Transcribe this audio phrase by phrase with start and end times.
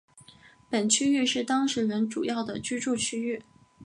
[0.67, 3.43] 本区域是当时人主要的居住区域。